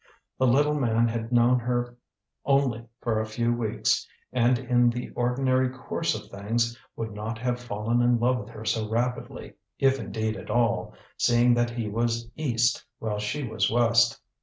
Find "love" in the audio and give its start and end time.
8.19-8.39